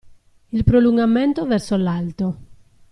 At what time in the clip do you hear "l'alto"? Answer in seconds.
1.77-2.37